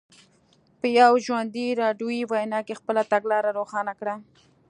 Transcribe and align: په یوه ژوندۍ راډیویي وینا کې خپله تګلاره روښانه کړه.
په 0.79 0.87
یوه 0.99 1.17
ژوندۍ 1.25 1.67
راډیویي 1.81 2.23
وینا 2.31 2.59
کې 2.67 2.77
خپله 2.79 3.01
تګلاره 3.11 3.49
روښانه 3.59 3.93
کړه. 3.99 4.15